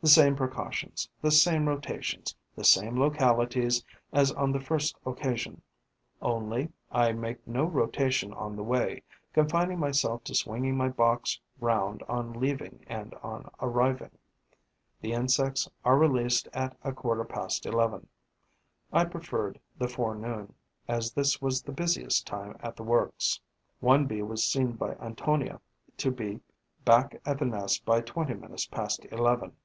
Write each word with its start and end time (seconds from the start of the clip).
The 0.00 0.06
same 0.06 0.36
precautions, 0.36 1.08
the 1.20 1.32
same 1.32 1.66
rotations, 1.68 2.32
the 2.54 2.62
same 2.62 3.00
localities 3.00 3.84
as 4.12 4.30
on 4.30 4.52
the 4.52 4.60
first 4.60 4.96
occasion; 5.04 5.60
only, 6.22 6.68
I 6.92 7.10
make 7.10 7.44
no 7.48 7.64
rotation 7.64 8.32
on 8.32 8.54
the 8.54 8.62
way, 8.62 9.02
confining 9.32 9.80
myself 9.80 10.22
to 10.22 10.36
swinging 10.36 10.76
my 10.76 10.88
box 10.88 11.40
round 11.58 12.04
on 12.04 12.32
leaving 12.34 12.84
and 12.86 13.12
on 13.24 13.50
arriving. 13.60 14.12
The 15.00 15.14
insects 15.14 15.68
are 15.84 15.98
released 15.98 16.46
at 16.52 16.76
a 16.84 16.92
quarter 16.92 17.24
past 17.24 17.66
eleven. 17.66 18.06
I 18.92 19.04
preferred 19.04 19.58
the 19.80 19.88
forenoon, 19.88 20.54
as 20.86 21.10
this 21.12 21.42
was 21.42 21.60
the 21.60 21.72
busiest 21.72 22.24
time 22.24 22.56
at 22.60 22.76
the 22.76 22.84
works. 22.84 23.40
One 23.80 24.06
Bee 24.06 24.22
was 24.22 24.44
seen 24.44 24.74
by 24.76 24.94
Antonia 25.00 25.60
to 25.96 26.12
be 26.12 26.38
back 26.84 27.20
at 27.26 27.40
the 27.40 27.46
nest 27.46 27.84
by 27.84 28.00
twenty 28.00 28.34
minutes 28.34 28.64
past 28.66 29.04
eleven. 29.10 29.56